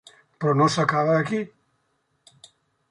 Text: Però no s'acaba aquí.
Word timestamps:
Però 0.43 0.55
no 0.61 0.69
s'acaba 0.77 1.19
aquí. 1.19 1.43